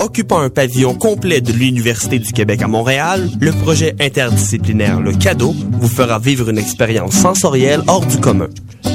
Occupant 0.00 0.40
un 0.40 0.50
pavillon 0.50 0.94
complet 0.94 1.40
de 1.40 1.52
l'Université 1.52 2.18
du 2.18 2.32
Québec 2.32 2.62
à 2.62 2.68
Montréal, 2.68 3.28
le 3.40 3.52
projet 3.52 3.94
interdisciplinaire 4.00 5.00
Le 5.00 5.12
Cadeau 5.12 5.54
vous 5.72 5.88
fera 5.88 6.18
vivre 6.18 6.48
une 6.50 6.58
expérience 6.58 7.12
sensorielle 7.12 7.82
hors 7.86 8.04
du 8.04 8.18
commun. 8.18 8.48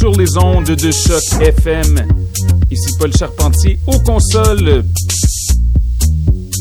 Sur 0.00 0.12
les 0.12 0.38
ondes 0.38 0.64
de 0.64 0.90
choc 0.90 1.22
FM. 1.42 2.08
Ici 2.70 2.90
Paul 2.98 3.12
Charpentier 3.14 3.78
aux 3.86 3.98
consoles. 3.98 4.82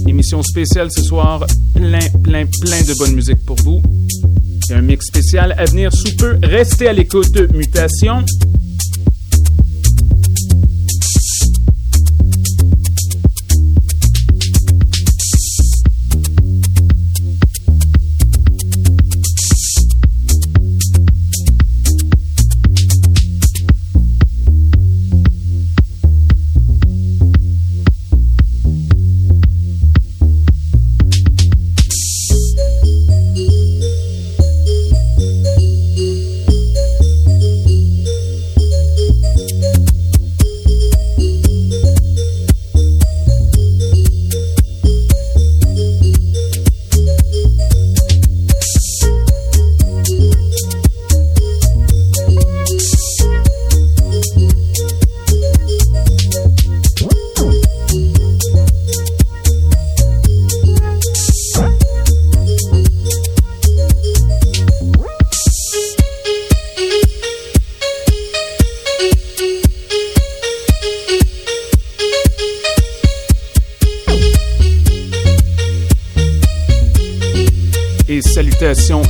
Émission 0.08 0.44
spéciale 0.44 0.90
ce 0.92 1.02
soir, 1.04 1.46
plein, 1.74 2.00
plein, 2.22 2.46
plein 2.62 2.82
de 2.82 2.98
bonne 2.98 3.16
musique 3.16 3.46
pour 3.46 3.56
vous. 3.64 3.82
A 4.72 4.76
un 4.76 4.82
mix 4.82 5.06
spécial 5.06 5.56
à 5.58 5.64
venir 5.64 5.90
sous 5.94 6.18
peu. 6.18 6.38
Restez 6.44 6.90
à 6.90 6.94
l'écoute. 6.94 7.38
Mutation. 7.54 8.26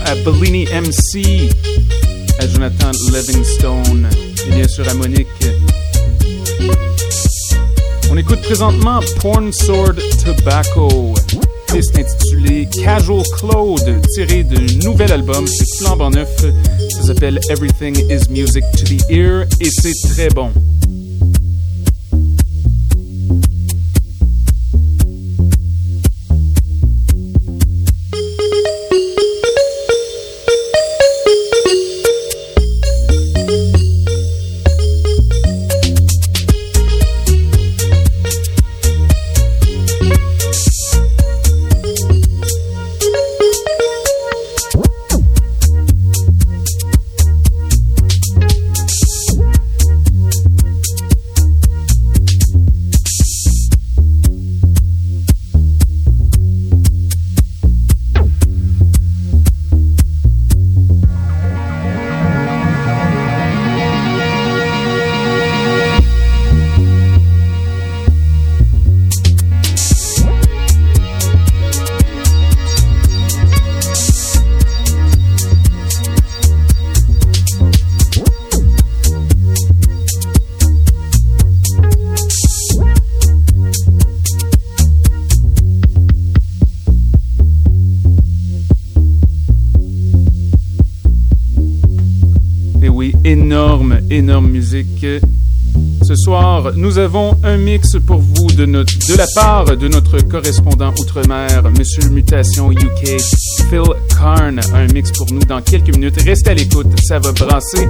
À 0.06 0.16
Bellini 0.24 0.66
MC, 0.66 1.50
à 2.40 2.47
Jonathan 2.47 2.92
Livingstone 3.12 4.08
et 4.47 4.56
bien 4.56 4.68
sûr 4.68 4.88
à 4.88 4.94
Monique. 4.94 5.28
On 8.12 8.18
écoute 8.18 8.42
présentement 8.42 9.00
Porn 9.20 9.52
Sword 9.52 9.96
Tobacco, 10.24 11.16
piste 11.74 11.97
intitulée 11.97 12.68
Casual 12.68 13.24
Claude, 13.38 14.02
tiré 14.14 14.44
d'un 14.44 14.66
nouvel 14.84 15.12
album, 15.12 15.47
c'est 15.47 15.78
flambant 15.78 16.12
neuf, 16.12 16.30
ça 16.90 17.08
s'appelle 17.08 17.40
Everything 17.50 17.96
is 18.12 18.30
Music 18.30 18.64
to 18.78 18.86
the 18.86 19.02
Ear 19.09 19.46
et 19.59 19.70
c'est 19.72 20.09
très 20.14 20.30
bon. 20.30 20.52
Ce 94.70 96.16
soir, 96.16 96.74
nous 96.76 97.00
avons 97.00 97.36
un 97.44 97.58
mix 97.58 97.98
pour 98.06 98.20
vous 98.20 98.52
de, 98.52 98.66
la 99.18 99.26
part 99.34 99.66
de 99.66 99.88
notre 99.88 100.20
correspondant 100.22 100.94
outre-mer, 101.00 101.64
Monsieur 101.76 102.08
Mutation 102.10 102.72
UK, 102.72 103.20
Phil 103.68 103.82
Karn. 104.10 104.60
Un 104.76 104.86
mix 104.94 105.12
pour 105.12 105.26
nous 105.32 105.40
dans 105.40 105.62
quelques 105.62 105.96
minutes. 105.96 106.22
Restez 106.24 106.52
à 106.52 106.54
l'écoute, 106.54 106.88
ça 107.02 107.18
va 107.18 107.32
brasser. 107.32 107.88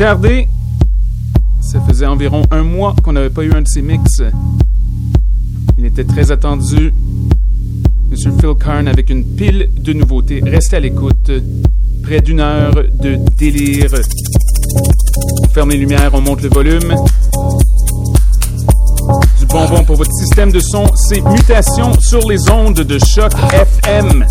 Tarder. 0.00 0.48
Ça 1.60 1.78
faisait 1.86 2.06
environ 2.06 2.40
un 2.50 2.62
mois 2.62 2.96
qu'on 3.04 3.12
n'avait 3.12 3.28
pas 3.28 3.44
eu 3.44 3.52
un 3.52 3.60
de 3.60 3.68
ces 3.68 3.82
mix. 3.82 4.22
Il 5.76 5.84
était 5.84 6.04
très 6.04 6.30
attendu. 6.30 6.94
Monsieur 8.10 8.32
Phil 8.40 8.54
Karn 8.58 8.88
avec 8.88 9.10
une 9.10 9.22
pile 9.22 9.68
de 9.76 9.92
nouveautés. 9.92 10.40
Restez 10.42 10.76
à 10.76 10.80
l'écoute. 10.80 11.30
Près 12.02 12.22
d'une 12.22 12.40
heure 12.40 12.72
de 12.98 13.18
délire. 13.36 13.90
On 15.42 15.48
ferme 15.48 15.68
les 15.68 15.76
lumières, 15.76 16.12
on 16.14 16.22
monte 16.22 16.40
le 16.40 16.48
volume. 16.48 16.94
Du 19.38 19.44
bonbon 19.44 19.84
pour 19.84 19.96
votre 19.96 20.12
système 20.12 20.50
de 20.50 20.60
son, 20.60 20.86
c'est 20.94 21.20
Mutation 21.20 21.92
sur 22.00 22.26
les 22.26 22.50
ondes 22.50 22.80
de 22.80 22.98
choc 22.98 23.32
FM. 23.52 24.24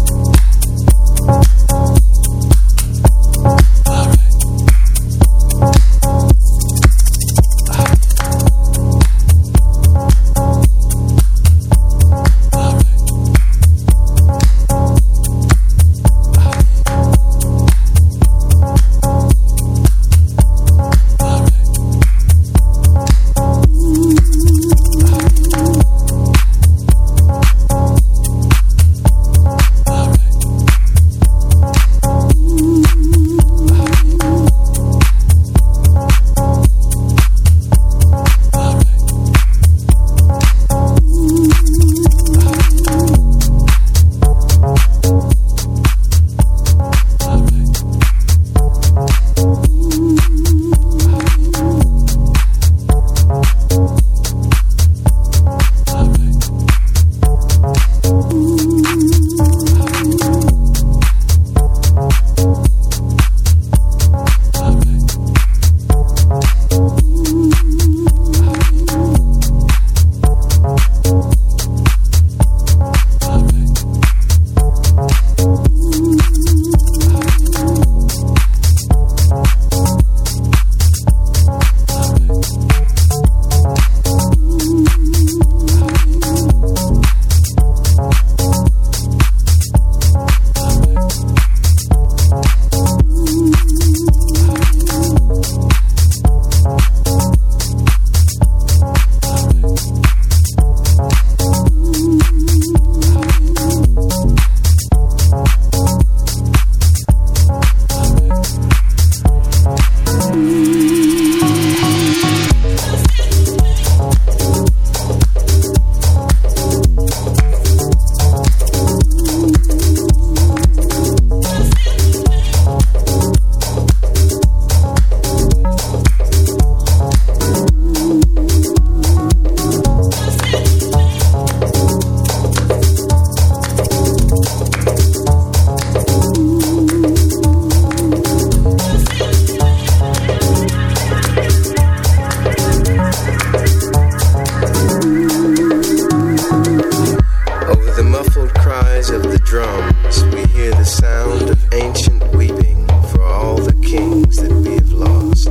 cries 148.69 149.09
of 149.09 149.23
the 149.23 149.39
drums, 149.39 150.23
we 150.25 150.45
hear 150.53 150.69
the 150.69 150.85
sound 150.85 151.49
of 151.49 151.73
ancient 151.73 152.21
weeping 152.35 152.85
for 153.09 153.23
all 153.23 153.57
the 153.57 153.73
kings 153.81 154.35
that 154.35 154.51
we 154.51 154.75
have 154.75 154.91
lost. 154.91 155.49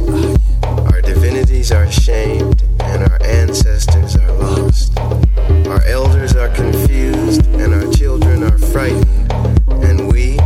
Our 0.93 1.03
divinities 1.03 1.73
are 1.73 1.91
shamed, 1.91 2.63
and 2.79 3.11
our 3.11 3.21
ancestors 3.25 4.15
are 4.15 4.33
lost. 4.35 4.97
Our 5.67 5.83
elders 5.87 6.37
are 6.37 6.51
confused, 6.51 7.45
and 7.57 7.75
our 7.75 7.93
children 7.93 8.45
are 8.45 8.59
frightened, 8.59 9.33
and 9.83 10.13
we, 10.13 10.39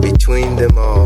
between 0.00 0.54
them 0.54 0.78
all, 0.78 1.03